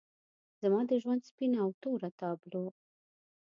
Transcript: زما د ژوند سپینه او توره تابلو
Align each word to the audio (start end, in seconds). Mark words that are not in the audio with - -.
زما 0.61 0.81
د 0.89 0.91
ژوند 1.01 1.21
سپینه 1.29 1.57
او 1.65 1.71
توره 1.81 2.09
تابلو 2.19 2.65